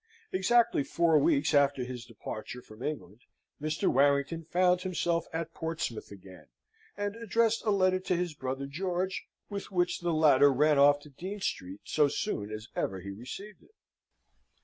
[0.31, 3.21] Exactly four weeks after his departure from England,
[3.61, 3.87] Mr.
[3.87, 6.47] Warrington found himself at Portsmouth again,
[6.97, 11.11] and addressed a letter to his brother George, with which the latter ran off to
[11.11, 13.75] Dean Street so soon as ever he received it.